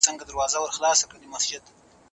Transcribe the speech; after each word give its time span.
کمپيوټر 0.07 0.33
وېزې 0.37 0.57
تنظيموي. 1.09 1.57